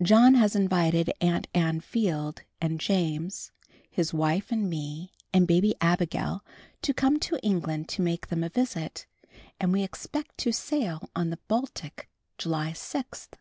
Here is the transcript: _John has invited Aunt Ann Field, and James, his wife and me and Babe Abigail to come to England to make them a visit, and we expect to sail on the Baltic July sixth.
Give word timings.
_John 0.04 0.34
has 0.34 0.56
invited 0.56 1.12
Aunt 1.20 1.46
Ann 1.54 1.78
Field, 1.80 2.42
and 2.60 2.80
James, 2.80 3.52
his 3.88 4.12
wife 4.12 4.50
and 4.50 4.68
me 4.68 5.12
and 5.32 5.46
Babe 5.46 5.76
Abigail 5.80 6.44
to 6.82 6.92
come 6.92 7.20
to 7.20 7.38
England 7.44 7.88
to 7.90 8.02
make 8.02 8.26
them 8.26 8.42
a 8.42 8.48
visit, 8.48 9.06
and 9.60 9.72
we 9.72 9.84
expect 9.84 10.38
to 10.38 10.50
sail 10.52 11.08
on 11.14 11.30
the 11.30 11.38
Baltic 11.46 12.08
July 12.36 12.72
sixth. 12.72 13.36